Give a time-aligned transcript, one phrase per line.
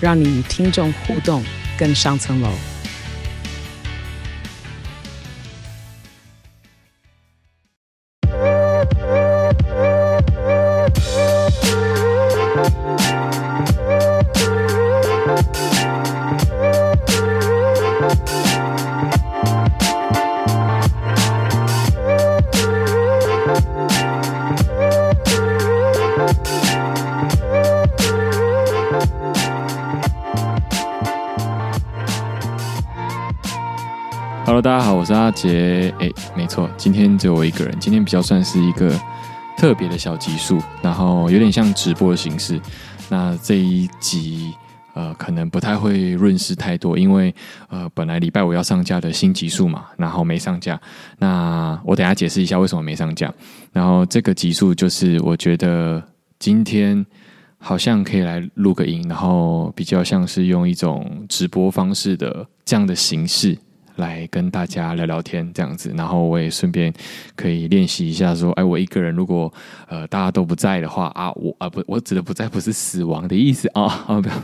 [0.00, 1.42] 让你与听众互动
[1.78, 2.50] 更上层楼。
[34.68, 35.90] 大家好，我是阿杰。
[35.98, 37.74] 哎，没错，今天只有我一个人。
[37.80, 38.94] 今天比较算是一个
[39.56, 42.60] 特别的小集数，然后有点像直播的形式。
[43.08, 44.52] 那这一集
[44.92, 47.34] 呃，可能不太会润饰太多，因为
[47.70, 50.78] 呃，本来礼拜五要上架的新集数嘛，然后没上架。
[51.18, 53.32] 那我等下解释一下为什么没上架。
[53.72, 56.02] 然后这个集数就是我觉得
[56.38, 57.06] 今天
[57.56, 63.56] 好像可以来录个音，然后比较像是用一种直播方式的这样的形式。
[63.98, 66.92] 来跟大家聊聊天这样子，然后我也顺便
[67.36, 69.52] 可以练习一下，说，哎，我一个人如果
[69.88, 74.34] 呃大家都不在的话啊，我啊不，我指的不在不是死亡的意思 啊啊不要，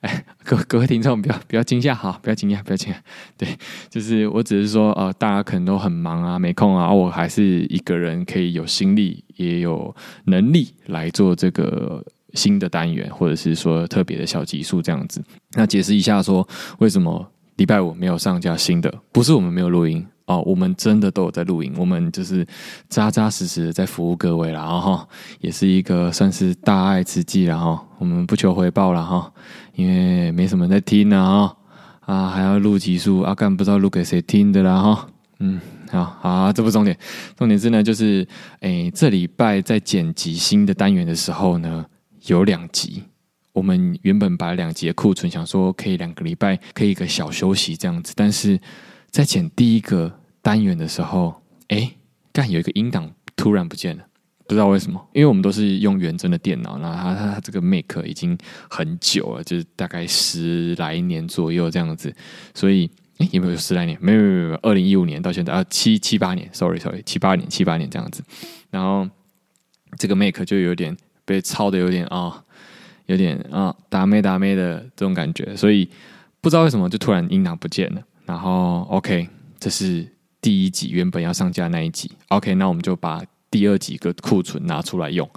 [0.00, 2.96] 哎各各位听众不要不要惊吓哈，不要惊讶不要惊讶，
[3.36, 3.48] 对，
[3.88, 9.94] 就是我只是说呃大家可能都很忙啊没空啊，我还是一个人可以有心力也有
[10.24, 15.20] 能力来做这个新的单元，或者是说特别的小集数这样子，
[15.54, 16.46] 那解释一下说
[16.78, 17.28] 为什么。
[17.60, 22.46] 礼拜五没有上架新的，不是我们没有录音哦，我们真的都有在录音，我们就是
[22.88, 25.06] 扎扎实实的在服务各位了，然后
[25.40, 29.30] 也是一个算是大爱之际了哈，我们不求回报了哈，
[29.74, 31.54] 因为没什么人在听呢啊，
[32.06, 35.08] 啊还要录集数，阿、啊、干不知道录给谁听的啦哈，
[35.40, 35.60] 嗯
[35.90, 36.96] 好好，这不重点，
[37.36, 38.26] 重点是呢就是
[38.60, 41.84] 诶这礼拜在剪辑新的单元的时候呢
[42.24, 43.02] 有两集。
[43.52, 48.58] 我们原本把两集的库存想说可以两个礼拜可以一个小休息这样子，但是
[49.10, 51.92] 在剪第一个单元的时候，哎，
[52.32, 54.04] 干有一个音档突然不见了，
[54.46, 62.14] 不知道为什么，因为我们都是用原真的电脑，然后它它它这个 Mac 已经很久了，就是大概十来年左右这样子，
[62.54, 63.98] 所以哎有没有十来年？
[64.00, 68.22] 没有没有没有，二零一五年到现在啊七七八年，sorry sorry 七八年七八年这样子，
[68.70, 69.08] 然后
[69.98, 72.44] 这个 Mac 就有点被抄的有点啊。
[73.10, 75.88] 有点啊，打咩打咩的这种感觉，所以
[76.40, 78.00] 不知道为什么就突然音档不见了。
[78.24, 79.28] 然后 OK，
[79.58, 80.06] 这是
[80.40, 82.08] 第一集原本要上架那一集。
[82.28, 85.28] OK，那我们就把第二集个库存拿出来用。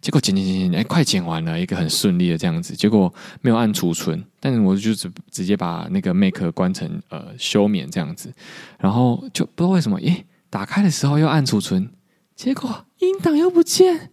[0.00, 2.76] 结果剪剪剪剪，哎，快剪完了，一个很顺利的这样子。
[2.76, 8.32] 结果没有按储存，但是我就直直接把那个 Make 关成呃休眠这样子。
[8.78, 11.90] 然后就不知道为什么，诶，打开的时候又按储存，
[12.36, 14.10] 结果音档又不见，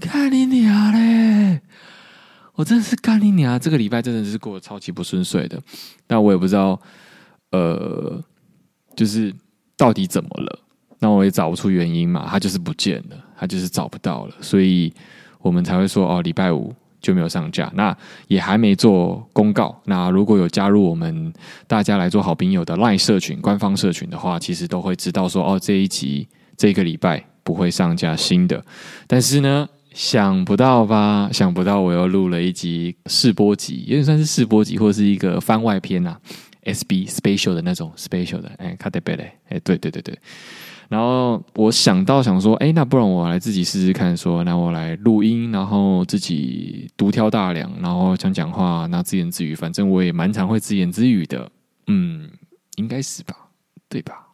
[0.00, 1.60] 看你娘嘞！
[2.54, 3.58] 我真的是干你娘！
[3.58, 5.58] 这个礼拜真的是过得超级不顺遂的，
[6.06, 6.78] 但我也不知道，
[7.50, 8.22] 呃，
[8.94, 9.34] 就是
[9.76, 10.58] 到底怎么了？
[10.98, 14.92] 那我也找不出原因嘛，他就是不见了，他就是找不到了，所以
[15.40, 17.72] 我们才会说哦，礼拜五就没有上架。
[17.74, 17.96] 那
[18.28, 19.80] 也还没做公告。
[19.86, 21.32] 那如果有加入我们
[21.66, 28.62] 大家来做好朋友的 LINE 社群、官方社群的话，其实都会知道说哦，这一集这个礼拜不会上架新的，
[29.06, 29.66] 但是呢。
[29.94, 31.28] 想不到吧？
[31.32, 36.18] 想不到我又录了一集试播集，有点算是试播集，或者是一个番外篇啊
[36.64, 40.18] ，SB special 的那种 special 的，哎，卡特贝嘞，哎，对对对对。
[40.88, 51.50] 然后我想到想说，哎，那不然我来自己试试看，说那我来录音，然后自己独挑大梁，然后讲讲话，那自言自语，反正我也蛮常会自言自语的，
[51.86, 52.28] 嗯，
[52.76, 53.34] 应该是吧，
[53.88, 54.26] 对吧？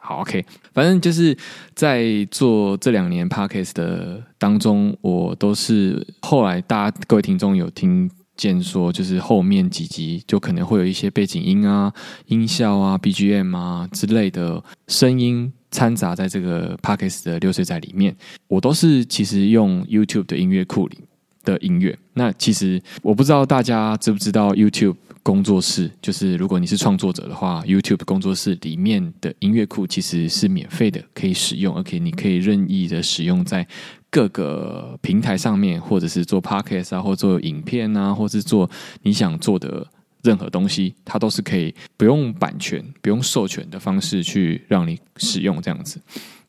[0.00, 1.36] 好，OK，反正就是
[1.74, 11.92] 在做这两年 Podcast 的当中，我都是后来大家各位听众有听见说，就是后面几集就可能会有一些背景音啊、
[12.26, 18.16] 音效啊、BGM 啊之类的声音掺杂在这个 Podcast 的流水载里面，
[18.48, 20.98] 我都是其实用 YouTube 的音乐库里
[21.44, 21.98] 的音乐。
[22.14, 24.96] 那其实我不知道大家知不知道 YouTube。
[25.22, 33.64] 工作室就是，如果你是创作者的话，YouTube 工作室里面的音乐库其实是免费的，可以使用，而且你可以任意的使用在
[34.10, 38.68] 各个平台上面，或者是做 podcast 啊，或做影片啊，或是做
[39.02, 39.86] 你想做的
[40.22, 46.00] 任何东西，它都是可以不用版权、不用授权的方式去让你使用这样子。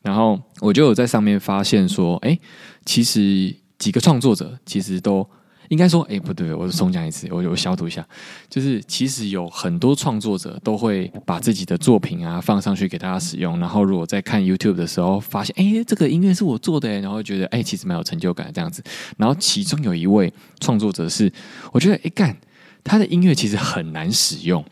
[0.02, 2.36] 然后我就有在上面发现说，哎，
[2.84, 5.24] 其实几个创作者其实都。
[5.68, 8.06] 应该说，哎，不对，我重讲一次，我我消毒一下，
[8.48, 18.82] 就是其实有很多创作者都会把自己的作品啊放上去给大家使用，然后如果在看 YouTube 的时候发现，哎，这个音乐是我做的，然后觉得，哎，其实蛮有成就感这样子。
[19.16, 21.32] 然后其中有一位创作者是，
[21.72, 22.36] 我觉得，哎干，
[22.82, 24.64] 他的音乐其实很难使用，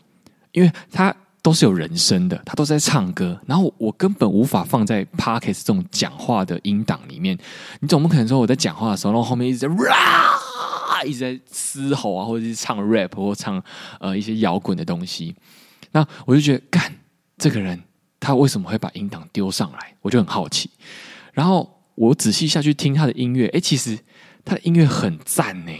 [0.51, 1.15] 因为他。
[1.43, 7.37] 都是有人声的，他都在唱歌，然后我根本无法放在 Podcast 这种讲话的音档里面。
[7.81, 9.67] 你总不可能说我在讲话的时候，然后后面一直在，
[11.03, 13.61] 一直在嘶吼啊，或者是唱 rap 或唱
[13.99, 15.35] 呃一些摇滚的东西。
[15.91, 16.93] 那我就觉得，干
[17.37, 17.81] 这个人
[18.19, 19.95] 他为什么会把音档丢上来？
[20.01, 20.69] 我就很好奇。
[21.33, 23.97] 然后我仔细下去听他的音乐，哎，其实
[24.45, 25.71] 他的音乐很赞呢，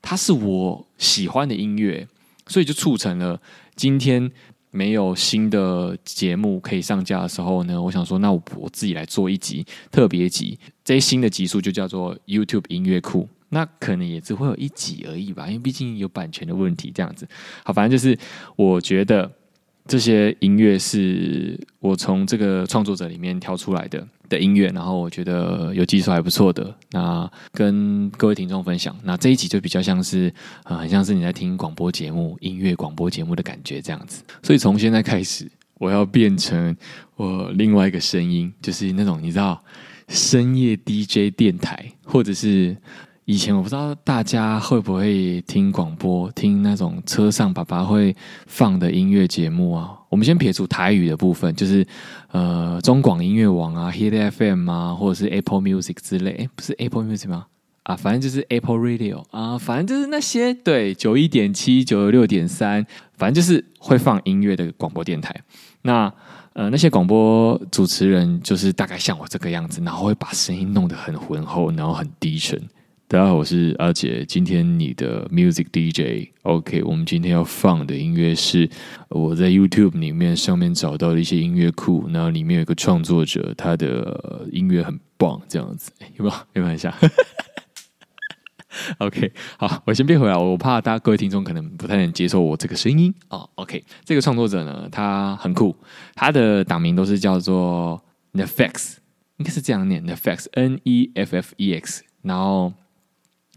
[0.00, 2.06] 他是我喜欢的音乐，
[2.46, 3.40] 所以就促成了
[3.74, 4.30] 今天。
[4.70, 10.58] 没有新的节目可以上架的时候呢，我想说，那我我自己来做一集特别集。
[10.84, 16.90] 这些新的集数就叫做 YouTube 音乐库，那可能也只会有一集而已吧，因为毕竟有版权的问题。
[16.94, 17.28] 这样子，
[17.64, 18.18] 好，反正就是
[18.56, 19.30] 我觉得。
[19.90, 28.94] 这些音乐是我从这个创作者里面挑出来的的音乐，然后我觉得有技术还不错的，那跟各位听众分享。
[29.02, 30.30] 那这一集就比较像是，
[30.64, 34.22] 呃，很像是你在听广播节目、音乐广播节目的感觉这样子。
[34.42, 36.76] 所以从现在开始，我要变成
[37.16, 39.58] 我另外一个声音，就是那种你知道
[40.08, 42.76] 深夜 DJ 电台，或者是。
[43.28, 48.16] 以前我不知道大家会不会听广播，听那种车上爸爸会
[48.46, 49.94] 放的音乐节目啊。
[50.08, 51.86] 我们先撇除台语的部分，就是
[52.30, 56.30] 呃中广音乐网啊、Hit FM 啊，或者是 Apple Music 之类。
[56.36, 57.44] 诶，不是 Apple Music 吗？
[57.82, 65.38] 啊，反正就是 Apple Radio 啊，反正就是那些对九一点七、九六点三，反正就是会放音乐的广播电台。
[65.82, 66.10] 那
[66.54, 72.58] 呃那些广播主持人就是大概像我这个样子，然后会把声音弄得很浑厚，然后很低沉。
[73.10, 74.22] 大家好，我是阿杰。
[74.26, 76.82] 今天你的 Music DJ，OK？
[76.82, 78.68] 我们今天要放的音乐是
[79.08, 86.36] 我在 YouTube 里面上面找到的一些音乐库，然后里面有一个创作者，他的音乐很棒，这样子有没有？
[86.52, 86.92] 有没有很像
[88.98, 93.48] ？OK，好，我先变回来，我怕大家各位听众可能不太能接受我这个声音啊。
[93.54, 95.74] OK，这个创作者呢，他很酷，
[96.14, 98.04] 他的档名都是叫做
[98.34, 98.96] Nefex，
[99.38, 102.70] 应该是这样念 Neffex，N-E-F-F-E-X，然后。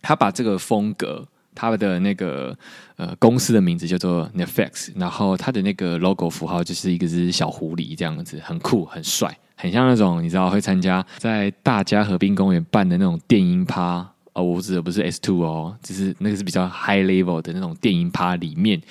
[0.02, 2.58] 他把这个风格，他的那个
[2.96, 18.82] 呃公司的名字叫做 Neffex，然后他的那个 logo 符号就是一个只小狐狸这样子，很酷很帅，很像那种你知道会参加在大家河滨公园办的那种电音趴哦，我指的不是 S Two 哦，就是那个是比较 high level 的那种电音趴里面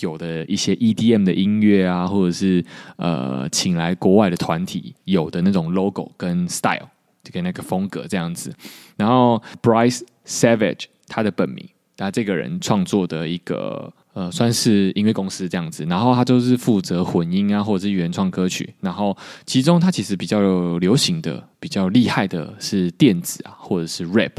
[0.00, 2.62] 有的一些 EDM 的音乐啊，或者是
[2.96, 6.86] 呃请来国外的团体有的那种 logo 跟 style，
[7.22, 8.54] 这个那个风格这样子，
[8.96, 10.02] 然后 Bryce。
[10.26, 24.34] Savage，他的本名，他这个人创作的一个呃，算是音乐公司这样子，然后他就是负责混音啊，或者是原创歌曲，然后其中他其实比较流行的、比较厉害的是电子啊，或者是 rap。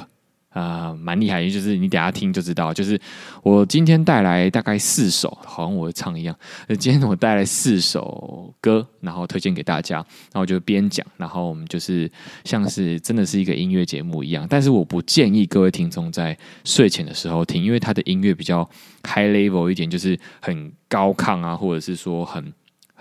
[0.51, 2.73] 啊、蛮厉害，就是你等下听就知道。
[2.73, 2.99] 就是
[3.41, 6.35] 我今天带来大概四首，好像我会唱一样。
[6.67, 9.95] 那今天我带来四首歌，然后推荐给大家。
[10.33, 12.11] 然后就边讲，然后我们就是
[12.43, 14.45] 像是真的是一个音乐节目一样。
[14.49, 18.69] 但是我不建议各位听众在睡前的时候听，因为他的音乐比较
[19.03, 22.53] high level 一点，就是很高亢啊，或者是说很。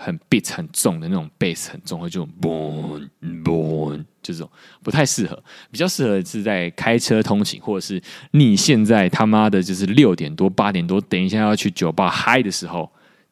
[0.03, 3.07] 很 beat 很重的那种 bass 很重，会就 boom
[3.43, 4.49] boom 就这种
[4.81, 12.91] 不太适合，比较适合是在开车通勤，或者是你现在他妈的就是六点多八点多，等一下要去酒吧嗨的时候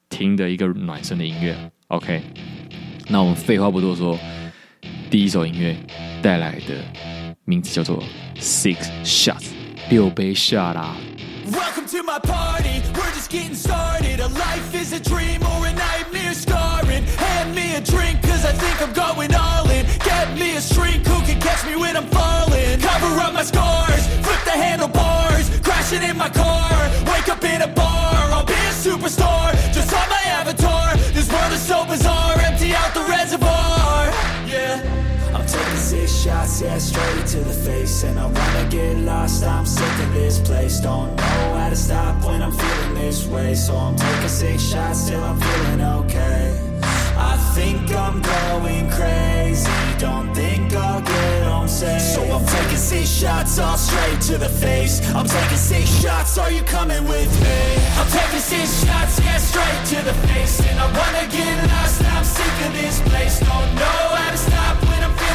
[0.09, 1.57] 听的一个暖身的音乐。
[1.88, 2.21] OK，
[3.07, 4.17] 那我们废话不多说，
[5.09, 5.75] 第一首音乐
[6.21, 6.75] 带来的
[7.45, 8.03] 名字叫做
[8.35, 9.47] Six Shots
[9.89, 10.95] 六杯 shot 啦。
[11.51, 14.20] Welcome to my party, we're just getting started.
[14.20, 17.03] A life is a dream or a nightmare scarring.
[17.18, 19.84] Hand me a drink, cause I think I'm going all in.
[20.06, 22.79] Get me a shrink who can catch me when I'm falling.
[22.79, 25.50] Cover up my scars, flip the handlebars.
[25.62, 26.70] Crashing in my car,
[27.08, 28.29] wake up in a bar.
[28.29, 29.88] I'll be a superstar, just
[36.58, 40.79] yeah, straight to the face And I wanna get lost, I'm sick of this place
[40.79, 45.08] Don't know how to stop when I'm feeling this way So I'm taking six shots
[45.08, 46.70] till I'm feeling okay
[47.22, 49.70] I think I'm going crazy.
[49.98, 52.01] Don't think I'll get home safe.
[52.01, 55.01] So I'm taking six shots all straight to the face.
[55.13, 56.38] I'm taking six shots.
[56.38, 57.60] Are you coming with me?
[58.00, 60.62] I'm taking six shots, yeah, straight to the face.
[60.65, 62.01] And I wanna get lost.
[62.06, 63.39] I'm sick of this place.
[63.41, 64.88] Don't know how to stop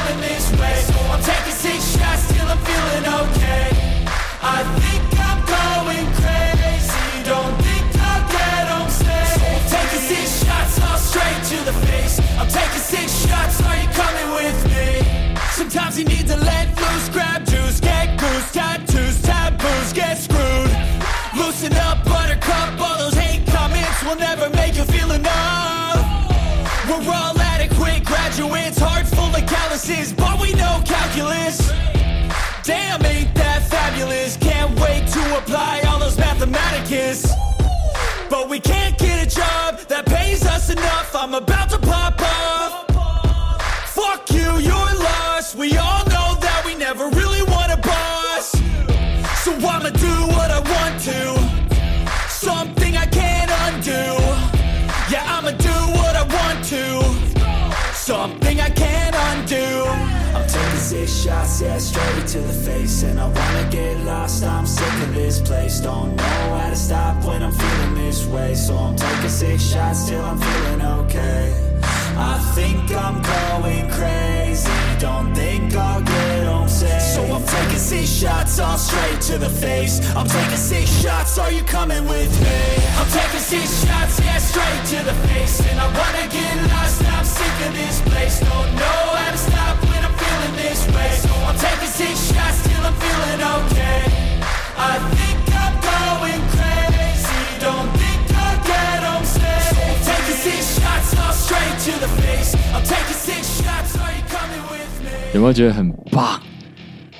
[0.04, 0.74] feeling this way.
[0.82, 3.68] So I'm taking six shots till I'm feeling okay.
[4.42, 7.24] I think I'm going crazy.
[7.24, 9.34] Don't think I'll get home safe.
[9.34, 12.20] So I'm taking six shots all straight to the face.
[12.38, 13.62] I'm taking six shots.
[13.62, 15.36] Are you coming with me?
[15.52, 20.70] Sometimes you need to let loose, grab juice, get goose, tattoos, taboos, get screwed.
[21.36, 21.93] Loosen up,
[29.84, 31.68] full but we know calculus.
[32.62, 34.36] Damn, ain't that fabulous?
[34.38, 37.26] Can't wait to apply all those mathematicus.
[38.30, 41.14] But we can't get a job that pays us enough.
[41.14, 42.86] I'm about to pop off.
[43.88, 45.54] Fuck you, you're lost.
[45.56, 46.13] We all know
[61.24, 63.02] shots, yeah, straight to the face.
[63.02, 65.80] And I wanna get lost, I'm sick of this place.
[65.80, 68.54] Don't know how to stop when I'm feeling this way.
[68.54, 71.80] So I'm taking six shots till I'm feeling okay.
[72.16, 74.70] I think I'm going crazy.
[74.98, 77.02] Don't think I'll get home safe.
[77.14, 79.94] So I'm taking six shots all straight to the face.
[80.14, 81.38] I'm taking six shots.
[81.38, 82.60] Are you coming with me?
[82.98, 85.56] I'm taking six shots, yeah, straight to the face.
[85.70, 87.02] And I wanna get lost.
[87.16, 88.40] I'm sick of this place.
[88.40, 89.93] Don't know how to stop
[90.43, 91.11] feeling this way.
[91.23, 94.01] So I'm taking six shots till I'm feeling okay.
[94.77, 97.43] I think I'm going crazy.
[97.59, 99.73] Don't think I'll get home safe.
[99.73, 102.55] So I'm taking six shots all straight to the face.
[102.73, 103.97] I'm taking six shots.
[103.97, 105.33] Are you coming with me?
[105.33, 106.41] 有没有觉得很棒？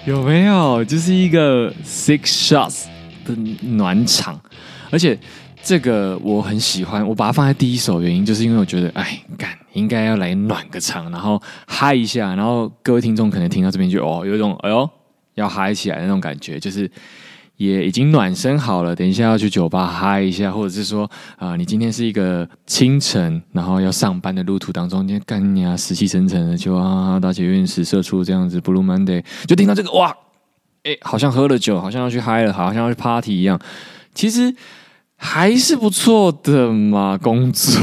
[0.06, 0.84] 有没有？
[0.86, 2.86] 就是一个 six shots
[3.25, 4.39] 的暖场，
[4.89, 5.18] 而且
[5.64, 14.88] 这个我很喜欢，我把它放在第一首，原因就是因为我觉得，哎，干应该要来暖个场，然后嗨一下，然后各位听众可能听到这边就哦，有一种哎呦
[15.35, 16.90] 要嗨起来的那种感觉，就是。
[17.56, 30.12] 也已经暖身好了，等一下要去酒吧嗨一下，或者是说啊、你今天是一个清晨，然后要上班的路途当中，今天干你啊，死气沉沉的，就啊，搭捷运时社畜这样子，Blue Monday，就听到这个哇，
[30.83, 33.56] 哎，好像喝了酒，好像要去嗨了，好像要去 party 一样，
[34.16, 34.52] 其实
[35.25, 37.81] 还是不错的嘛，工作。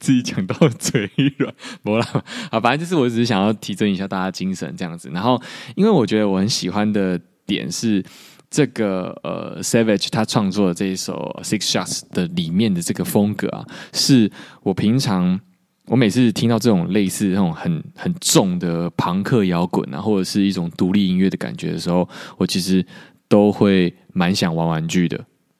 [0.00, 1.52] 自己讲到嘴软，
[1.82, 2.06] 没啦
[2.50, 5.10] 啊，反正就是我只是想要提振一下大家精神这样子。
[5.12, 5.40] 然后，
[5.74, 8.02] 因为我觉得我很喜欢的点是
[8.48, 14.30] 这个呃，Savage 他创作的这一首 Six Shots 的里面的这个风格啊，是
[14.62, 15.38] 我平常
[15.86, 22.84] 我每次听到这种类似那种很很重的朋克摇滚啊，或者是一种独立音乐的感觉的时候，我其实
[23.32, 25.18] 都会蛮想玩玩具的。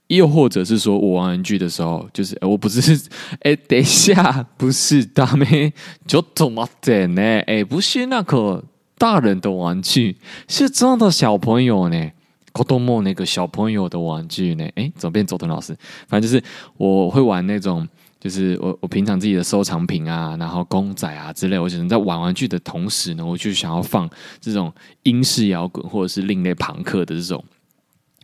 [0.09, 3.00] 又或者是说我玩玩具的时候，就是我不是
[3.41, 5.73] 哎，等一下，不是大妹，
[6.07, 7.23] 就怎么点呢？
[7.47, 8.62] 哎，不是那个
[8.99, 12.11] 大人的玩具，是真的小朋友呢。
[12.55, 14.69] 子供那个小朋友的玩具呢？
[14.75, 15.75] 哎，怎么变佐藤老师？
[16.07, 16.45] 反正就是
[16.76, 17.88] 我会玩那种，
[18.21, 24.07] 就是我我平常自己的收藏品啊，然后公仔啊之类，我只能在玩玩具的同时呢，我就想要放
[24.38, 24.71] 这种
[25.05, 27.43] 英式摇滚或者是另类朋克的这种。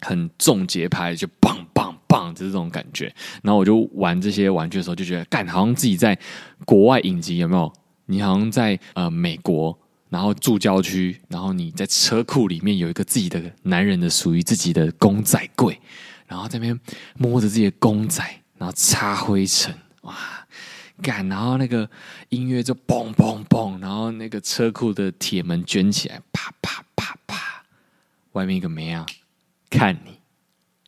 [0.00, 3.12] 很重节拍，就棒棒棒就是这种感觉。
[3.42, 6.18] 然后我就玩这些玩具的时候，就觉得干，好像自己在
[6.64, 7.72] 国外影集有没有？
[8.06, 9.78] 你好像在呃美国，
[10.08, 15.78] 然后住郊区，然后你在车库里面有一个自己的男人的属于自己的公仔柜，
[16.26, 16.80] 然后在那边
[17.18, 18.24] 摸着自己的公仔，
[18.56, 20.16] 然后擦灰尘，哇，
[21.02, 21.90] 干，然后那个
[22.30, 27.62] 音乐就嘣嘣嘣，然后那个车库的铁门卷起来，啪啪啪啪，
[28.32, 29.04] 外面一个没啊。
[29.70, 30.18] 看你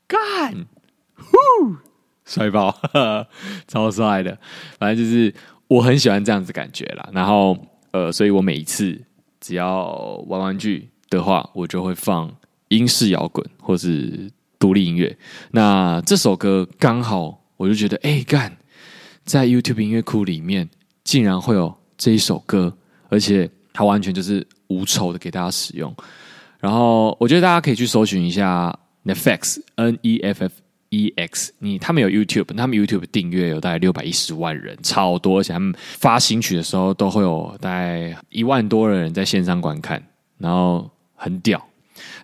[0.06, 0.66] 干，
[1.14, 1.76] 呼，
[2.25, 2.76] 帅爆，
[3.68, 4.38] 超帅的。
[4.78, 5.32] 反正就是
[5.68, 7.08] 我很喜欢这样子感觉啦。
[7.12, 7.56] 然后
[7.92, 9.00] 呃，所以我每一次
[9.40, 9.92] 只要
[10.26, 12.34] 玩玩具的话，我就会放
[12.68, 15.16] 英式摇滚或是独立音乐。
[15.50, 18.56] 那这首歌刚好，我就觉得哎干，
[19.25, 20.68] 在 YouTube 音乐库里面
[21.04, 22.76] 竟然会有这一首歌，
[23.08, 25.94] 而且它完全就是无酬的给大家使用。
[26.61, 30.52] 然后我觉得大家可以去搜寻一下 Neffex N E F F
[30.90, 40.02] E X，你他们有 YouTube，他们 YouTube 订阅有大概六百一十万人，超多，而且他们发新曲的时候都会有大概一万多的人在线上观看，
[40.37, 41.64] 然后很屌。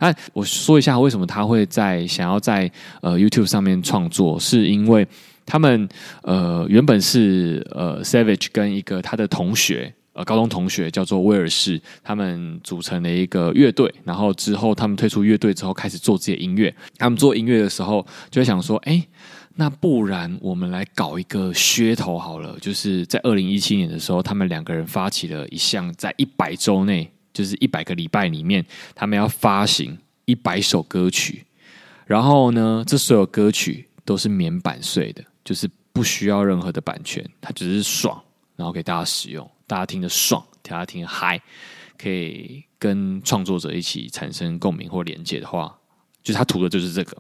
[0.01, 5.07] 那我说一下为什么他会在想要在呃 YouTube 上面创作，是因为
[5.47, 5.89] 他们
[6.23, 9.95] 呃原本是呃 Savage 跟一个他的同学。
[10.17, 13.95] 呃，高中同学叫做威尔士，他们组成了一个乐队。
[14.03, 16.75] 然后之后，他们退出乐队之后，开始做自己的音乐。
[16.97, 19.07] 他们做音乐的时候，就会想说：“哎，
[19.57, 31.45] 那不然我们来搞一个噱头好了。”就是在二零一七年的时候，他们两个人发起了一项，在一百周内，就是一百个礼拜里面，他们要发行一百首歌曲。
[32.07, 38.19] 然后呢，这所有歌曲都是免版税的，就是不需要任何的版权，它只是爽，
[38.57, 39.47] 然后给大家使用。
[39.67, 41.41] 大家听得爽，大家听得嗨，
[41.99, 45.77] 可以跟创作者一起产生共鸣或连接的话，
[46.23, 47.17] 就是他图的就是这个。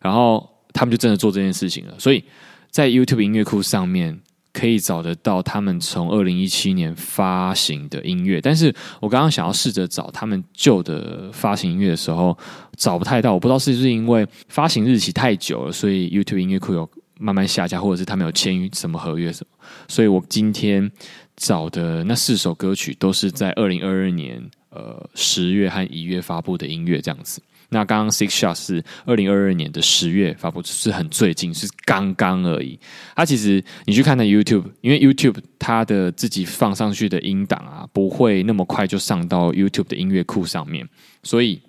[0.00, 1.94] 然后他们就真的做这件事情了。
[1.98, 2.24] 所以
[2.70, 4.20] 在 YouTube 音乐库上面
[4.52, 8.40] 可以找得到他们从二零一七年发行的音乐。
[8.40, 12.36] 但是我刚刚想要试着找他们旧的发行音乐的时候，
[12.76, 13.32] 找不太到。
[13.32, 19.66] 我不知道是不是因为发行日期太久了，所以 YouTube 音乐库有慢慢下架，或者是他们有签什么合约什么。
[19.86, 20.90] 所以我今天。
[21.36, 27.42] 找的那四首歌曲都是在二零二二年呃十月和一月发布的音乐，这样子。
[27.68, 32.78] 那刚刚 Six Shots 是二零二二年的十月发布，是很最近，是刚刚而已。
[33.16, 40.88] 它其实你去看那 YouTube，因为 YouTube 它的自己放上去的音档啊，不会那么快就上到 YouTube 的音乐库上面，
[41.24, 41.60] 所以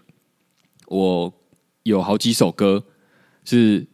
[0.85, 1.33] 我
[1.81, 2.85] 有好几首歌
[3.43, 3.87] 是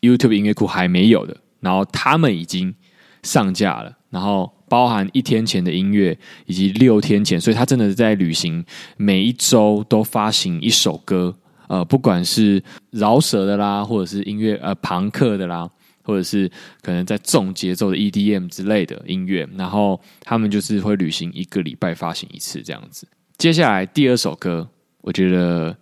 [0.00, 2.74] YouTube 音乐库还没有的，然后他们已经
[3.22, 4.55] 上架了，然后。
[4.68, 8.64] 包含一天前的音乐，以及六天前，所以他真的是在旅行，
[8.96, 11.32] 每一周都发行一首歌，
[11.68, 15.70] 呃，不管是饶舌的啦，或者是音乐呃庞克的啦，
[16.02, 16.50] 或者是
[16.82, 23.06] 可能在重节奏的 EDM 之类的音乐，然后他们就是会旅行一个礼拜发行一次这样子。
[23.38, 24.68] 接下来第二首歌，
[25.00, 25.76] 我觉得，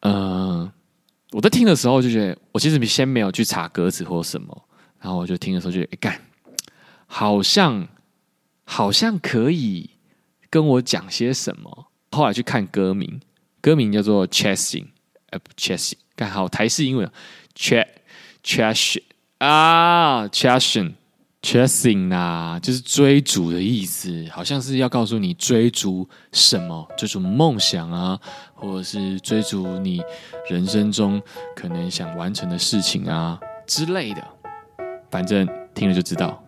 [0.00, 0.72] 呃，
[1.32, 4.68] 我在听的时候就觉得，我其实先没有去查歌词或什么，
[5.00, 6.20] 然后我就听的时候就觉得，哎干，
[7.06, 7.88] 好像。
[8.64, 9.90] 好像可以
[10.50, 11.86] 跟我讲些什么。
[12.10, 13.20] 后来去看歌名，
[13.60, 14.86] 歌名叫做 Chasing，
[15.30, 17.10] 呃，Chasing，看好台式英文
[17.56, 19.02] ，Ch，Chasing
[19.38, 28.20] 啊，Chasing，Chasing 啊，就是追逐的意思，好像是要告诉你追逐什么，追逐梦想啊，
[28.54, 30.00] 或者是追逐你
[30.48, 31.20] 人生中
[31.56, 34.24] 可能想完成的事情啊之类的，
[35.10, 36.43] 反正听了就知道。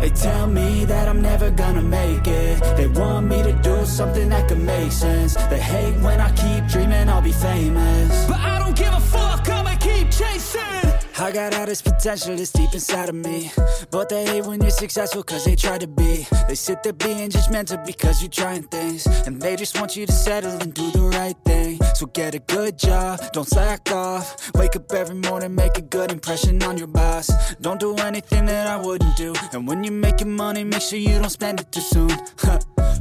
[0.00, 2.62] They tell me that I'm never gonna make it.
[2.76, 5.34] They want me to do something that could make sense.
[5.50, 8.26] They hate when I keep dreaming I'll be famous.
[8.26, 10.92] But I don't give a fuck, I'ma keep chasing.
[11.20, 13.50] I got all this potential that's deep inside of me.
[13.90, 16.26] But they hate when you're successful cause they try to be.
[16.48, 19.06] They sit there being judgmental because you're trying things.
[19.26, 22.38] And they just want you to settle and do the right thing So get a
[22.38, 24.50] good job, don't slack off.
[24.54, 27.28] Wake up every morning, make a good impression on your boss.
[27.60, 29.34] Don't do anything that I wouldn't do.
[29.52, 32.10] And when you're making money, make sure you don't spend it too soon.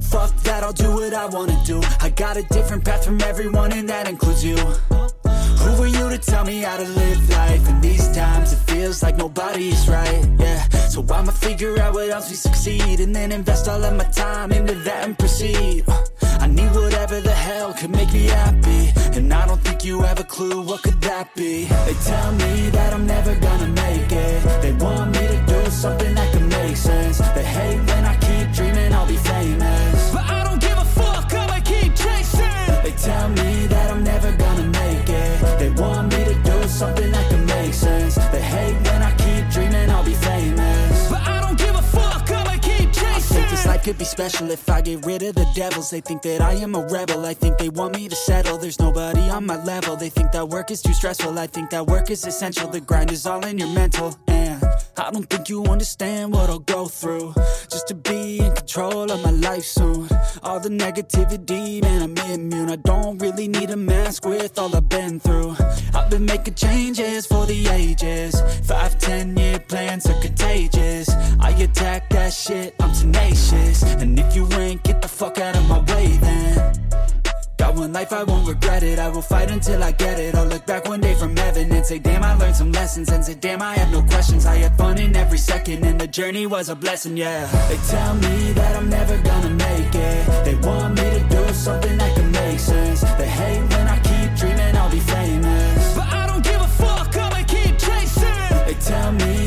[0.09, 1.81] Fuck that, I'll do what I wanna do.
[2.01, 4.57] I got a different path from everyone and that includes you.
[4.57, 7.67] Who are you to tell me how to live life?
[7.69, 10.67] In these times, it feels like nobody's right, yeah.
[10.87, 14.51] So I'ma figure out what else we succeed And then invest all of my time
[14.51, 15.83] into that and proceed.
[16.39, 18.76] I need whatever the hell could make me happy
[19.87, 21.63] you have a clue what could that be?
[21.63, 23.86] They tell me that I'm never gonna make
[43.87, 45.89] could be special if I get rid of the devils.
[45.89, 48.57] They think that I am a rebel, I think they want me to settle.
[48.57, 51.39] There's nobody on my level, they think that work is too stressful.
[51.39, 54.13] I think that work is essential, the grind is all in your mental.
[54.27, 54.61] And
[54.97, 57.33] I don't think you understand what I'll go through.
[57.69, 60.09] Just to be in control of my life soon.
[60.43, 62.69] All the negativity, man, I'm immune.
[62.69, 65.55] I don't really need a mask with all I've been through.
[65.93, 68.41] I've been making changes for the ages.
[68.65, 71.09] Five, ten year plans are contagious.
[71.39, 73.83] I attack that shit, I'm tenacious.
[73.83, 75.36] And if you ain't, get the fuck
[78.87, 78.99] it.
[78.99, 80.35] I will fight until I get it.
[80.35, 83.09] I'll look back one day from heaven And say, damn, I learned some lessons.
[83.09, 84.45] And say, damn, I had no questions.
[84.45, 85.85] I had fun in every second.
[85.85, 87.45] And the journey was a blessing, yeah.
[87.69, 90.45] They tell me that I'm never gonna make it.
[90.45, 93.01] They want me to do something that can make sense.
[93.19, 95.95] They hate when I keep dreaming I'll be famous.
[95.95, 98.49] But I don't give a fuck, I'ma keep chasing.
[98.67, 99.46] They tell me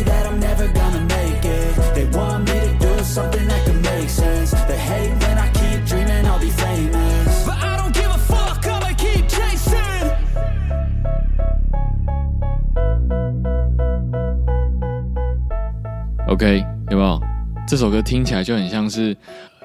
[16.41, 17.21] OK，有没有？
[17.69, 19.15] 这首歌听起来就很像是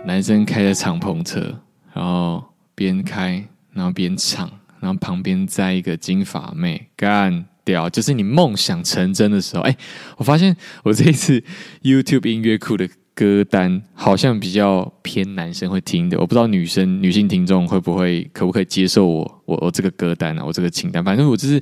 [0.03, 1.39] 男生开着敞篷车，
[1.93, 2.43] 然后
[2.75, 9.61] 边开，然后边唱，然后旁边载一个金发妹，干掉，就是你梦想成真的时候。
[9.61, 9.73] 哎，
[10.17, 11.41] 我发现我这一次
[11.81, 21.61] YouTube 音乐库的歌单好像比较偏男生会听的，我不知道女生女性听众会不会可不可以接受我我我这个歌单啊，我这个清单，反正我就是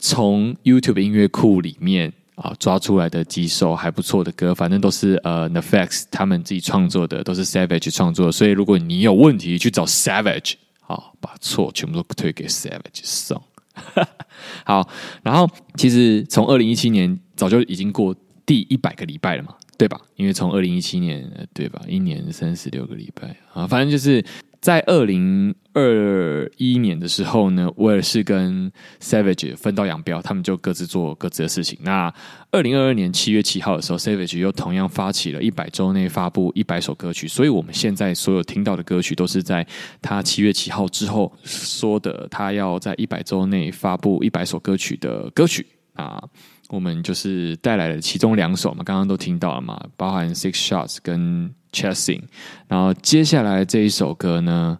[0.00, 2.12] 从 YouTube 音乐库里面。
[2.42, 8.32] 啊，抓出来的几首还不错的歌，反正都是呃 n e f e x 他们自己创作的，都是 Savage 创作。
[8.32, 13.40] 所以如果你有问题，去找 Savage，好，把错全部都推给 Savage 上。
[14.64, 14.88] 好，
[15.22, 20.00] 然后其实从二零一七年早就已经过第一百个礼拜了嘛，对吧？
[20.16, 21.82] 因为从二零一七年，对吧？
[21.86, 24.24] 一年三十六个礼拜啊，反正就是。
[24.60, 28.70] 在二零二一年的时候呢，威尔士跟
[29.00, 31.78] Savage 分道扬镳，他们就各自做各自的事情。
[31.82, 32.12] 那
[32.50, 37.26] 二零二二年七月七号的时候，Savage 又同样发起了一百周内发布一百首歌曲。
[37.26, 39.66] 所以我们现在所有听到的歌曲，都是在
[40.02, 46.22] 他七月七号之后说的，他要在一百周内发布一百首歌曲的歌曲啊。
[46.68, 51.54] 我们就是带来了其中两首嘛，刚刚都听到了嘛，包含 Six Shots 跟。
[51.72, 52.22] Chasing，
[52.68, 54.78] 然后接下来这一首歌呢，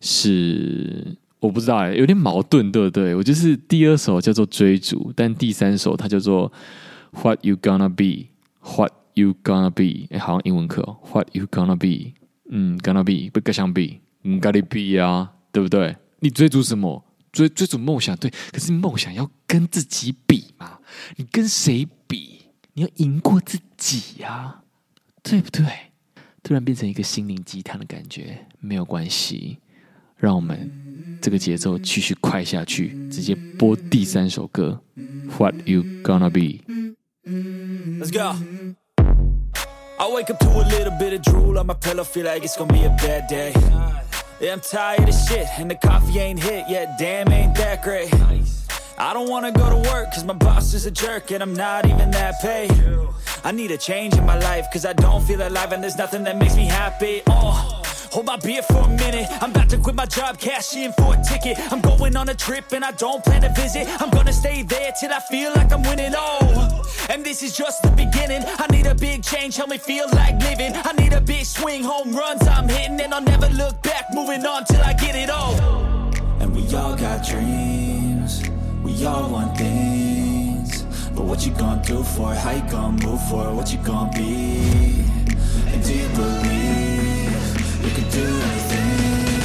[0.00, 3.14] 是我不知道哎，有点矛盾，对不对？
[3.14, 6.50] 我就是第二首叫做追逐，但第三首它叫做
[7.12, 12.12] What You Gonna Be，What You Gonna Be，哎，好像英文课哦，What You Gonna Be，
[12.50, 15.96] 嗯，Gonna Be 不该想 be，嗯，Gotta Be 啊，对不对？
[16.20, 17.04] 你追逐什么？
[17.32, 20.78] 追追逐梦想，对，可是梦想要跟自己比嘛？
[21.16, 22.40] 你跟谁比？
[22.74, 24.62] 你要赢过自己呀，啊，
[25.22, 25.64] 对不对？
[26.42, 29.58] 突然变成一个心灵鸡汤的感觉，没有关系，
[30.16, 30.70] 让我们
[31.20, 34.80] 这个节奏继续快下去，直接播第三首歌。
[35.38, 36.62] What you gonna be?
[37.24, 38.36] Let's go.
[39.98, 42.56] I wake up to a little bit of drool on my pillow, feel like it's
[42.56, 43.52] gonna be a bad day.
[44.40, 46.98] Yeah, I'm tired of shit, and the coffee ain't hit yet.
[46.98, 48.10] Damn, ain't that great.
[48.18, 48.59] Nice.
[49.00, 51.86] I don't wanna go to work, cause my boss is a jerk, and I'm not
[51.86, 52.70] even that paid.
[53.42, 56.22] I need a change in my life, cause I don't feel alive and there's nothing
[56.24, 57.22] that makes me happy.
[57.26, 57.80] Oh,
[58.12, 59.26] hold my beer for a minute.
[59.40, 61.58] I'm about to quit my job, cash in for a ticket.
[61.72, 63.88] I'm going on a trip and I don't plan to visit.
[64.02, 66.12] I'm gonna stay there till I feel like I'm winning.
[66.14, 68.42] Oh, and this is just the beginning.
[68.44, 70.72] I need a big change, help me feel like living.
[70.74, 74.12] I need a big swing, home runs I'm hitting, and I'll never look back.
[74.12, 75.54] Moving on till I get it all.
[76.38, 77.79] And we all got dreams,
[79.00, 80.82] we all want things.
[81.14, 82.38] But what you gonna do for it?
[82.38, 83.52] How you gonna move for it?
[83.54, 85.04] What you gonna be?
[85.72, 89.40] And do you believe you can do anything?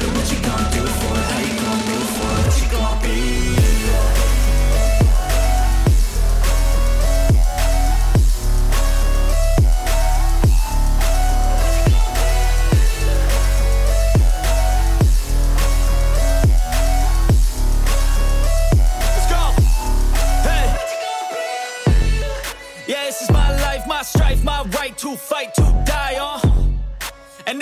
[0.00, 1.26] But what you gonna do for it?
[1.30, 2.46] How you gonna move for it?
[2.46, 3.73] What you gonna be?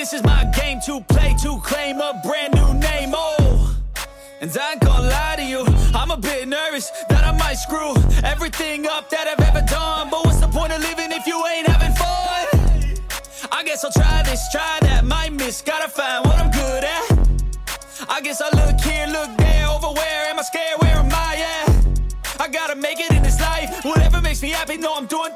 [0.02, 3.76] This is my game to play, to claim a brand new name, oh.
[4.40, 7.94] And I ain't gonna lie to you, I'm a bit nervous that I might screw
[8.24, 10.10] everything up that I've ever done.
[10.10, 12.98] But what's the point of living if you ain't having fun?
[13.52, 18.08] I guess I'll try this, try that, might miss, gotta find what I'm good at.
[18.08, 21.32] I guess I look here, look there, over where am I scared, where am I
[21.54, 22.40] at?
[22.40, 25.30] I gotta make it in this life, whatever makes me happy, know I'm doing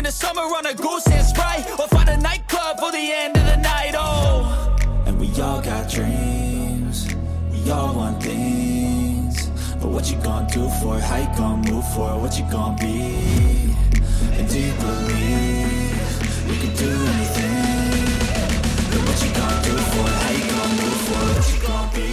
[0.00, 3.36] in the summer on a goose and sprite Or find a nightclub for the end
[3.36, 7.08] of the night, oh And we all got dreams
[7.50, 11.02] We all want things But what you gonna do for it?
[11.02, 12.18] How you gonna move for it?
[12.18, 13.74] What you gonna be?
[14.38, 15.96] And do you believe
[16.48, 18.04] you can do anything?
[18.90, 20.16] But what you gonna do for it?
[20.22, 21.34] How you gonna move for it?
[21.36, 22.10] What you gonna be?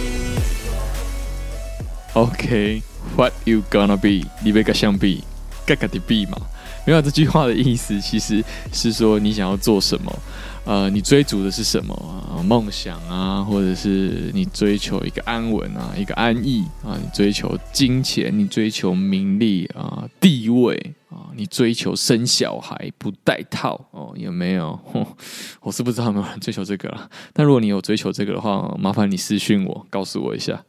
[2.16, 2.82] Okay,
[3.16, 4.26] what you gonna be?
[4.42, 5.24] 你要个相比，
[5.66, 6.38] 个个的比嘛。
[6.85, 10.19] 没有这句话的意思， 其实是说你想要做什么，
[10.65, 12.41] 呃，你追逐的是什么啊？
[12.43, 24.79] 梦想啊，或者是你追求一个安稳啊，一个安逸啊，你追求金钱，你追求名利啊，地位啊，你追求生小孩不带套哦，有没有？
[25.61, 27.09] 我是不知道有没有人追求这个了。
[27.33, 30.63] 但如果你有追求这个的话，麻烦你私讯我，告诉我一下，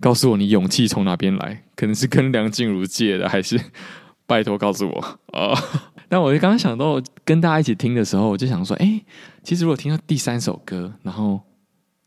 [0.00, 1.62] 告诉我你勇气从哪边来？
[1.76, 3.60] 可能是跟梁静茹借的，还是？
[4.32, 4.98] 拜托告诉我
[5.38, 5.52] 啊！
[6.08, 9.04] 但我就刚刚想到跟大家一起听的时候，我就想说，哎，
[9.42, 11.38] 其实如果听到第三首歌，然后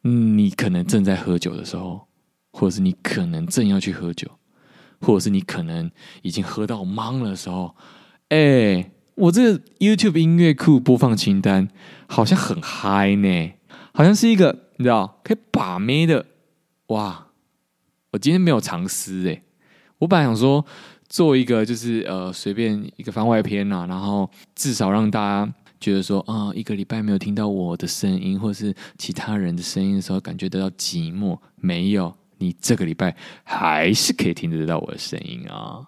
[0.02, 2.08] 你可能正在喝酒的时候，
[2.52, 4.28] 或者是你可能正要去喝酒，
[5.02, 5.92] 或者是你可能
[6.24, 7.76] 已经喝到懵了的时候，
[8.30, 11.68] 哎，我这个 YouTube 音乐库播放清单
[12.08, 13.54] 好像很嗨呢，
[13.94, 16.26] 好像是一个你知道可以把妹的
[16.88, 17.28] 哇！
[18.14, 19.44] 我今天没有藏私哎，
[20.00, 20.66] 我本来想说
[21.16, 31.40] 做一个就是呃随便一个番外篇啊，然后至少让大家觉得说啊、一个礼拜没有听到我的声音或是其他人的声音的时候，感觉得到寂寞。
[31.56, 35.88] 没有，你这个礼拜还是可以听得到我的声音啊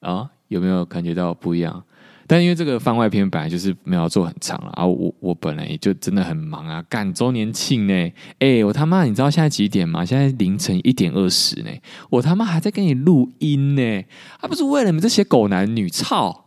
[0.00, 0.28] 啊！
[0.48, 1.84] 有没有感觉到不一样？
[2.26, 10.04] 但因为这个番外篇本来就是没有做很长了啊，我我本来也就真的很忙啊，赶周年庆呢，哎，我他妈你知道现在几点吗？
[10.04, 11.70] 现在凌晨一点二十呢，
[12.10, 14.04] 我他妈还在跟你录音呢，
[14.38, 16.46] 还不是为了你们这些狗男女，操，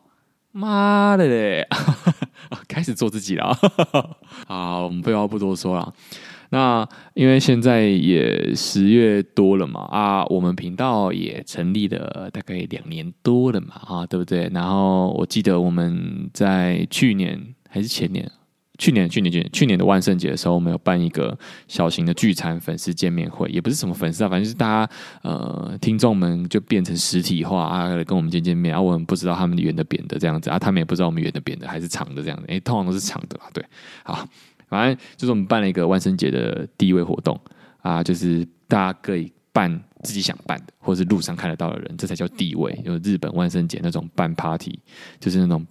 [0.51, 1.67] 妈的嘞，
[2.67, 3.57] 开始做自己了，
[4.47, 5.93] 好，我们废话不多说了。
[6.49, 14.49] 那因为现在也十月多了嘛，啊，我们频道也成立了大概两年多了嘛，啊，对不对？
[14.53, 18.31] 然后我记得我们在去年还是前年，
[18.77, 24.91] 去年去年去年去年的万圣节的时候，我们有办一个小型的聚餐粉丝见面会，也不是什么粉丝啊，反正就是大家
[25.23, 33.65] 呃听众们就变成实体化啊，跟我们见见面啊，我们不知道他们圆的扁的这样子啊，他们也不知道我们圆的扁的还是长的这样子，诶，通常都是长的啦，对，
[34.03, 34.25] 好。
[34.67, 37.39] 反正就是我们办了一个万圣节的地位活动
[37.81, 39.71] 啊，就是大家可以办
[40.03, 42.79] 自己想办的，或是路上看得到的人，这才叫地位。
[42.83, 44.79] 有日本万圣节那种办 party，
[45.19, 45.65] 就是那种，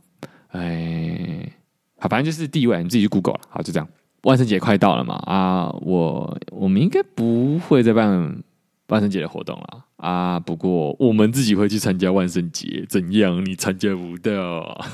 [0.48, 1.52] 哎，
[1.98, 3.40] 好，反正就是地位，你自己去 Google 了。
[3.48, 3.88] 好，就这样。
[4.22, 8.42] 万圣节快到了嘛，啊，我我们应该不会再办
[8.88, 10.40] 万圣节的活动了啊。
[10.40, 13.44] 不过我们自己会去参加万圣节，怎样？
[13.44, 14.84] 你参加不到？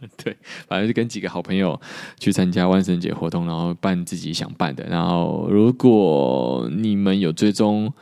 [0.16, 1.80] 对，反正就跟几个好朋友
[2.18, 4.84] 去参加万圣节活动，然后办自己想办的。
[4.84, 7.92] 然后，如果你们有追踪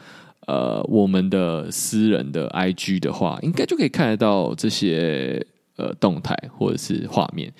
[0.47, 5.45] 呃我们的私人的 IG 的话，应该就可以看得到这些
[5.77, 7.53] 呃动态或者是画面。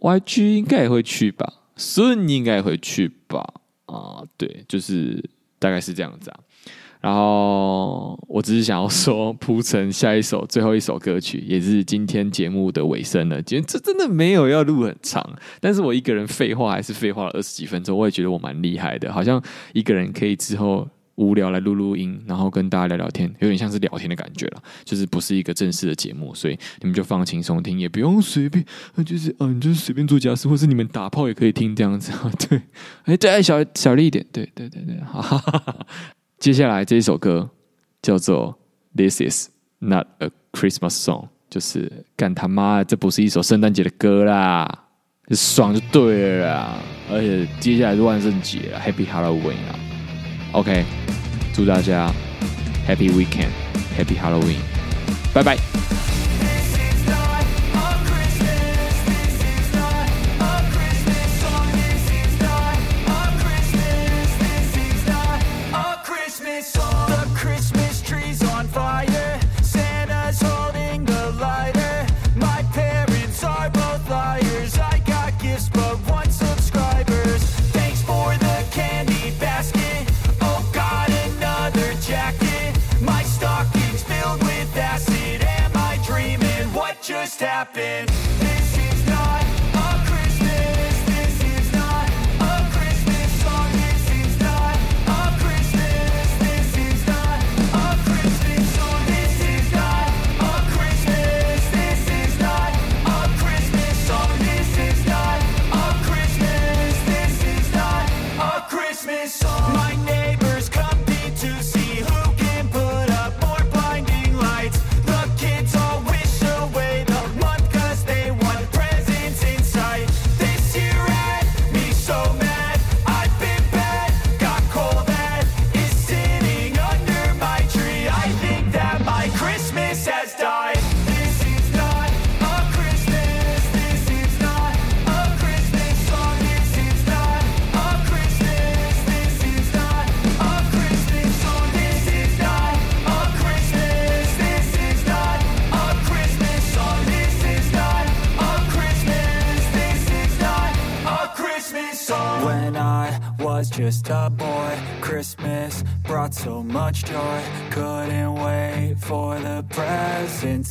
[0.00, 3.44] YG 应该也会去吧，孙应该也会去吧？
[3.86, 5.22] 啊，对，就是
[5.58, 6.38] 大概是这样子啊。
[7.00, 13.40] 然后我只是想要说铺成下一首最后一首歌曲，也是今天节目的尾声了。
[13.42, 15.24] 今天这真的没有要录很长，
[15.60, 28.64] 但是我一个人废话还是废话了二十几分钟，我也觉得我蛮厉害的，好像一个人可以之后无聊来录录音，然后跟大家聊聊天，有点像是聊天的感觉了，就是不是一个正式的节目，所以你们就放轻松听，也不用随便，
[29.04, 32.12] 就是嗯，就是随便做家事，或是你们打炮也可以听这样子。
[32.48, 32.60] 对，
[33.04, 35.86] 哎，对，小小力一点，对对对对，哈哈哈哈。
[36.38, 37.50] 接下来这一首歌
[38.00, 38.56] 叫做
[38.96, 39.48] 《This Is
[39.80, 44.84] Not a Christmas Song》，就是干他妈，这不是一首圣诞节的歌啦，
[45.30, 46.76] 爽就对了啦。
[47.10, 49.74] 而且接下来是万圣节，Happy Halloween 啊
[50.52, 50.84] ！OK，
[51.52, 52.08] 祝大家
[52.86, 54.60] Happy Weekend，Happy Halloween，
[55.34, 55.56] 拜拜。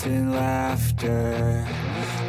[0.05, 1.65] And laughter.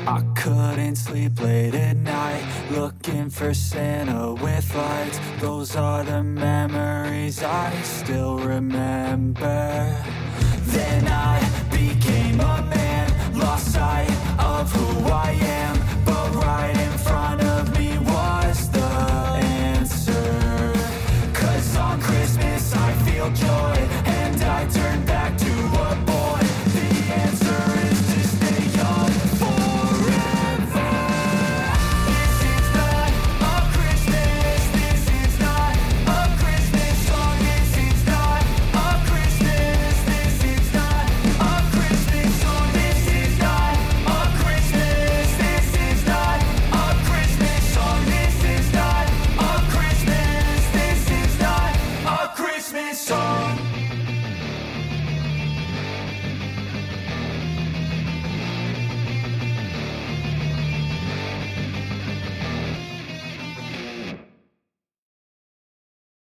[0.06, 5.18] I couldn't sleep late at night, looking for Santa with lights.
[5.40, 10.04] Those are the memories I still remember.